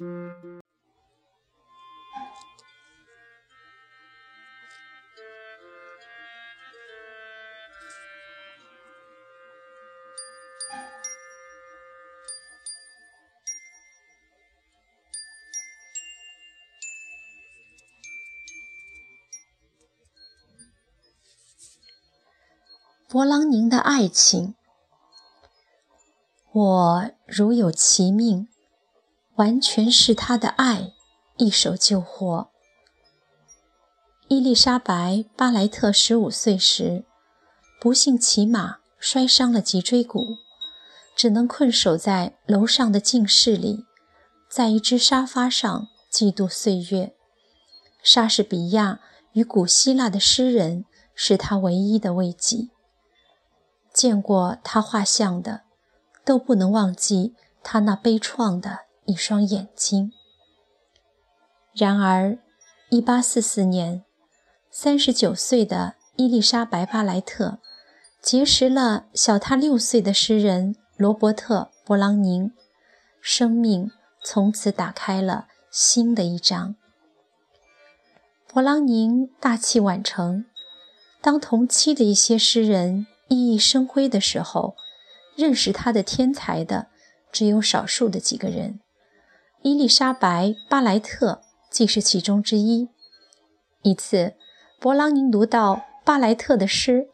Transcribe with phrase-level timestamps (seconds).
[0.00, 0.06] 勃
[23.26, 24.54] 朗宁的爱情，
[26.52, 28.48] 我如有其命，
[29.40, 30.92] 完全是他的爱
[31.38, 32.50] 一手救活。
[34.28, 34.92] 伊丽莎白·
[35.34, 37.06] 巴莱特十五岁时，
[37.80, 40.36] 不幸骑马摔伤了脊椎骨，
[41.16, 43.86] 只能困守在楼上的静室里，
[44.50, 47.14] 在一只沙发上寄度岁月。
[48.02, 49.00] 莎士比亚
[49.32, 52.68] 与古希腊的诗人是他唯一的慰藉。
[53.94, 55.62] 见过他画像的，
[56.26, 60.12] 都不能忘记他那悲怆的一双眼睛。
[61.74, 62.38] 然而
[62.90, 64.04] ，1844年
[64.72, 67.58] ，39岁的伊丽莎白·巴莱特
[68.22, 72.52] 结识了小她六岁的诗人罗伯特·勃朗宁，
[73.20, 73.90] 生命
[74.22, 76.76] 从此打开了新的一章。
[78.48, 80.44] 勃朗宁大器晚成，
[81.20, 83.08] 当同期的一些诗人。
[83.28, 84.74] 熠熠生辉的时候，
[85.36, 86.88] 认识他的天才的
[87.30, 88.80] 只有少数的几个人。
[89.62, 92.88] 伊丽莎白·巴莱特既是其中之一。
[93.82, 94.34] 一次，
[94.80, 97.10] 勃朗宁读到巴莱特的诗，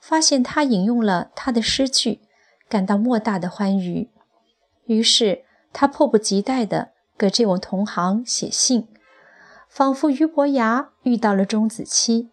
[0.00, 2.20] 发现他引用了他的诗句，
[2.68, 4.10] 感到莫大的欢愉。
[4.84, 8.86] 于是，他迫不及待地给这位同行写信，
[9.68, 12.30] 仿佛俞伯牙遇到了钟子期。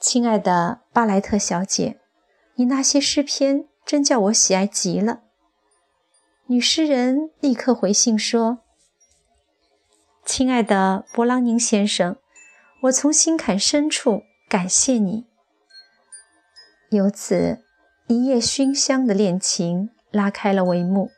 [0.00, 2.00] 亲爱的巴莱特小姐，
[2.54, 5.24] 你那些诗篇真叫我喜爱极了。
[6.50, 8.60] 女诗人立刻回信说
[10.24, 12.16] ：“亲爱的勃朗宁先生，
[12.84, 15.26] 我从心坎深处感谢你。”
[16.88, 17.62] 由此，
[18.06, 21.10] 一夜熏香的恋情拉开了帷幕。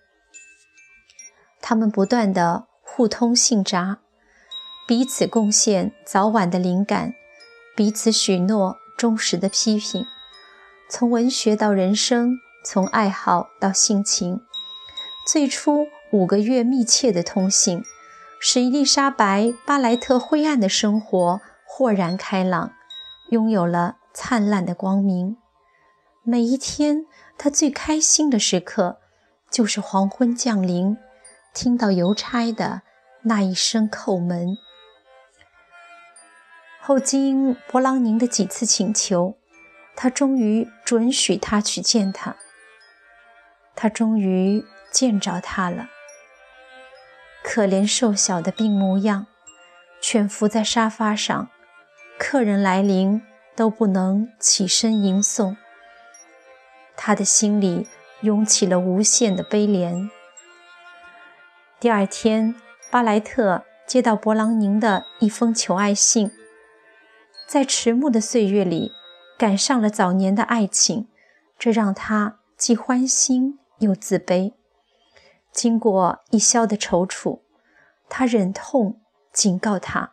[1.60, 3.98] 他们不断的互通信札，
[4.88, 7.14] 彼此贡献早晚的灵感。
[7.76, 10.04] 彼此许诺忠实的批评，
[10.88, 12.32] 从文学到人生，
[12.64, 14.44] 从爱好到性情。
[15.26, 17.84] 最初五个月密切的通信，
[18.40, 22.72] 使伊丽莎白·巴莱特灰暗的生活豁然开朗，
[23.28, 25.36] 拥有了灿烂的光明。
[26.24, 27.06] 每一天，
[27.38, 28.98] 她最开心的时刻，
[29.50, 30.96] 就是黄昏降临，
[31.54, 32.82] 听到邮差的
[33.22, 34.56] 那一声叩门。
[36.80, 39.36] 后经勃朗宁的几次请求，
[39.94, 42.34] 他终于准许他去见他。
[43.76, 45.88] 他终于见着他了。
[47.42, 49.26] 可怜瘦小的病模样，
[50.00, 51.48] 蜷伏在沙发上，
[52.18, 53.22] 客人来临
[53.56, 55.56] 都不能起身迎送。
[56.96, 57.88] 他的心里
[58.20, 60.10] 涌起了无限的悲怜。
[61.80, 62.54] 第二天，
[62.90, 66.30] 巴莱特接到勃朗宁的一封求爱信。
[67.46, 68.92] 在迟暮的岁月里，
[69.38, 71.08] 赶上了早年的爱情，
[71.58, 74.52] 这让他既欢欣又自卑。
[75.52, 77.40] 经过一宵的踌躇，
[78.08, 79.00] 他忍痛
[79.32, 80.12] 警告他：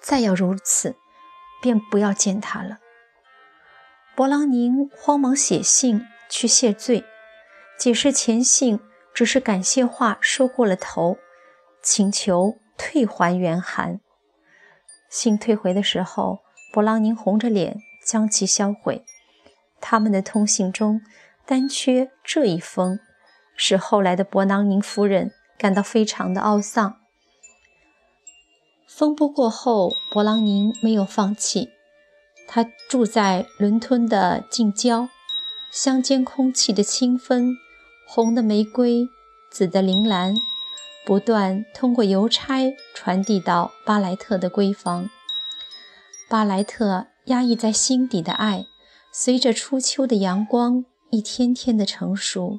[0.00, 0.96] 再要如此，
[1.62, 2.78] 便不要见他了。
[4.16, 7.04] 勃朗宁慌忙写信去谢罪，
[7.78, 8.80] 解释前信
[9.14, 11.16] 只是感谢话说过了头，
[11.82, 14.00] 请求退还原函。
[15.08, 16.40] 信退回的时候，
[16.72, 19.04] 勃朗宁红着脸将其销毁。
[19.80, 21.00] 他们的通信中
[21.46, 23.00] 单缺这一封，
[23.62, 26.96] 使后来的勃朗宁夫人感到非常的懊丧。
[28.88, 31.68] 风波过后，勃朗宁没有放弃。
[32.48, 35.10] 他住在伦敦的近郊，
[35.70, 37.54] 乡间空气的清芬，
[38.08, 39.06] 红的玫瑰，
[39.52, 40.34] 紫的铃兰。
[41.04, 45.10] 不断通过邮差传递到巴莱特的闺房。
[46.30, 48.64] 巴莱特压抑在心底的爱，
[49.12, 52.58] 随着初秋的阳光一天天的成熟。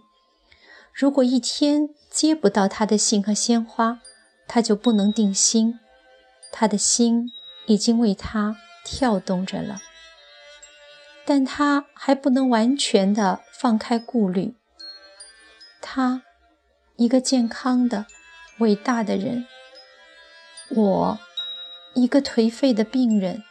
[0.93, 3.99] 如果一天接不到他的信和鲜花，
[4.47, 5.79] 他就不能定心。
[6.51, 7.31] 他的心
[7.65, 9.81] 已经为他跳动着了，
[11.25, 14.55] 但他还不能完全的放开顾虑。
[15.81, 16.23] 他，
[16.97, 18.05] 一个健康的。
[18.59, 19.47] 伟大的人，
[20.69, 21.19] 我
[21.95, 23.43] 一个颓废的病人，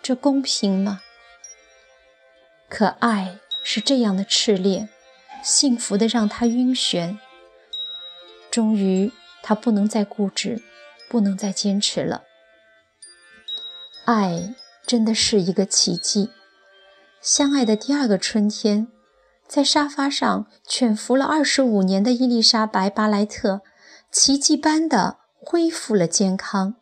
[0.00, 1.02] 这公平吗？
[2.66, 4.88] 可爱是这样的炽烈，
[5.42, 7.18] 幸福的让他晕眩。
[8.50, 10.62] 终于，他不能再固执，
[11.08, 12.22] 不能再坚持了。
[14.04, 14.54] 爱
[14.86, 16.30] 真的是一个奇迹。
[17.20, 18.88] 相爱的第二个春天，
[19.46, 23.60] 在沙发上蜷伏了二十五年的伊丽莎白·巴莱特，
[24.10, 26.74] 奇迹般的恢复了健康。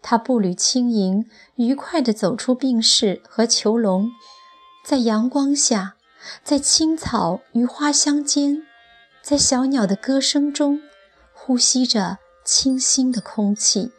[0.00, 4.10] 她步履轻盈，愉快地走出病室和囚笼，
[4.84, 5.96] 在阳光下，
[6.44, 8.66] 在青草与花香间，
[9.22, 10.80] 在小鸟的歌声中，
[11.32, 13.92] 呼吸着清新的空气。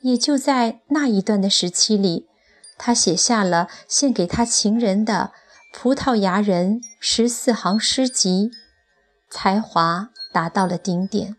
[0.00, 2.26] 也就在那一段的时期里。
[2.80, 5.32] 他写下了献给他情人的
[5.76, 8.52] 《葡萄牙人》十四行诗集，
[9.28, 11.34] 才华达到了顶点。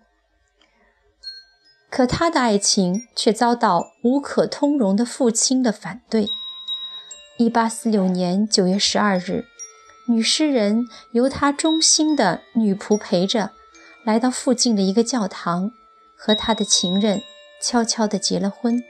[1.89, 6.27] 可他的爱情却遭到无可通融的父亲的反对。
[7.37, 9.45] 一八四六年九月十二日，
[10.09, 13.51] 女诗人由她忠心的女仆陪着，
[14.03, 15.71] 来到附近的一个教堂，
[16.17, 17.21] 和他的情人
[17.61, 18.83] 悄悄地结了婚。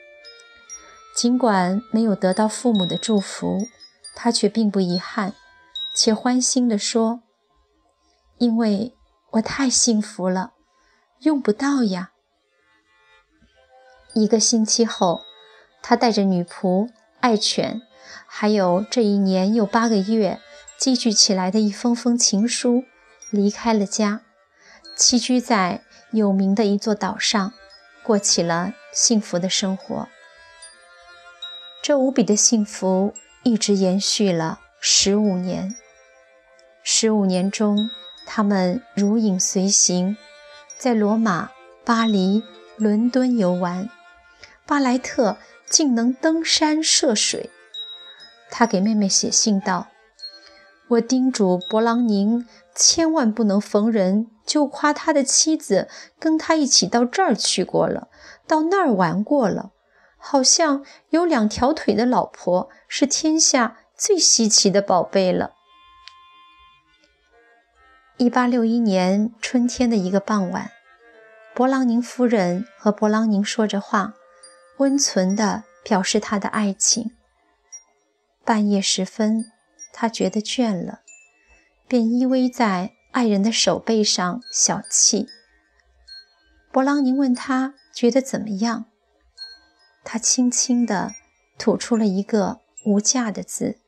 [1.13, 3.67] 尽管没有得到父母的祝福，
[4.15, 5.33] 他却并不遗憾，
[5.93, 7.19] 且欢欣地说
[8.39, 8.95] ：“因为
[9.31, 10.53] 我太幸福了，
[11.19, 12.11] 用不到呀。”
[14.15, 15.19] 一个星期后，
[15.81, 16.89] 他带着女仆、
[17.19, 17.81] 爱犬，
[18.25, 20.39] 还有这一年又八个月
[20.79, 22.85] 积聚起来的一封封情书，
[23.29, 24.21] 离开了家，
[24.97, 27.51] 栖居在有名的一座岛上，
[28.01, 30.07] 过起了幸福的生活。
[31.81, 35.75] 这无比的幸福一直延续了十五年。
[36.81, 37.89] 十五年中，
[38.25, 40.15] 他们如影随形，
[40.77, 41.51] 在罗马、
[41.83, 42.41] 巴黎、
[42.77, 43.89] 伦敦游玩。
[44.65, 45.37] 巴莱特
[45.69, 47.49] 竟能登山涉水。
[48.49, 49.87] 他给妹妹写信道
[50.89, 55.87] ：“我叮嘱勃朗宁，千万不能逢人就夸他的妻子
[56.19, 58.07] 跟他一起到这儿去过了，
[58.47, 59.71] 到那儿玩过了。”
[60.21, 65.53] 好像有两条腿的老婆是天下最稀奇的宝贝了。
[68.17, 70.71] 一八六一年春天的一个傍晚，
[71.55, 74.13] 勃朗宁夫人和勃朗宁说着话，
[74.79, 77.11] 温存地表示他的爱情。
[78.43, 79.45] 半夜时分，
[79.91, 81.01] 他觉得倦了，
[81.87, 85.27] 便依偎在爱人的手背上小憩。
[86.71, 88.85] 勃朗宁问他觉得怎么样。
[90.03, 91.13] 他轻轻地
[91.57, 93.79] 吐出了一个无价的字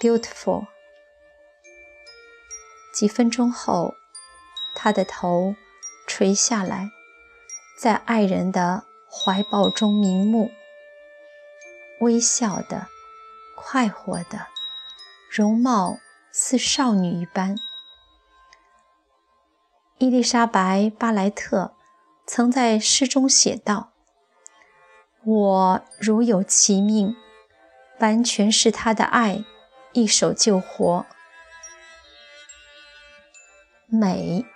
[0.00, 0.66] ，“beautiful”。
[2.92, 3.94] 几分钟后，
[4.74, 5.54] 他的头
[6.06, 6.90] 垂下来，
[7.78, 10.50] 在爱人的怀抱中瞑目，
[12.00, 12.88] 微笑的、
[13.56, 14.46] 快活的，
[15.36, 15.98] 容貌
[16.32, 17.56] 似少女一般。
[19.98, 21.74] 伊丽莎白·巴莱特
[22.26, 23.92] 曾在诗中写道。
[25.26, 27.14] 我如有其命，
[27.98, 29.44] 完全是他的爱，
[29.92, 31.04] 一手救活。
[33.88, 34.46] 美，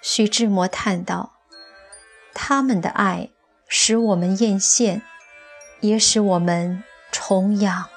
[0.00, 1.32] 徐志摩叹道
[2.32, 3.30] ：“他们的爱
[3.66, 5.02] 使我们艳羡，
[5.80, 7.88] 也使我们崇仰。”